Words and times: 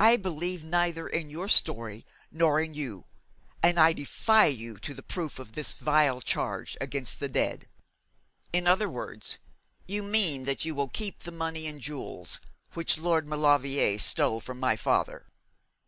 I 0.00 0.16
believe 0.16 0.64
neither 0.64 1.06
in 1.08 1.30
your 1.30 1.46
story 1.46 2.04
nor 2.32 2.60
in 2.60 2.74
you, 2.74 3.04
and 3.62 3.78
I 3.78 3.92
defy 3.92 4.46
you 4.46 4.78
to 4.78 4.92
the 4.92 5.00
proof 5.04 5.38
of 5.38 5.52
this 5.52 5.74
vile 5.74 6.20
charge 6.20 6.76
against 6.80 7.20
the 7.20 7.28
dead!' 7.28 7.68
'In 8.52 8.66
other 8.66 8.88
words 8.88 9.38
you 9.86 10.02
mean 10.02 10.44
that 10.46 10.64
you 10.64 10.74
will 10.74 10.88
keep 10.88 11.20
the 11.20 11.30
money 11.30 11.68
and 11.68 11.80
jewels 11.80 12.40
which 12.72 12.98
Lord 12.98 13.28
Maulevrier 13.28 13.96
stole 14.00 14.40
from 14.40 14.58
my 14.58 14.74
father?' 14.74 15.24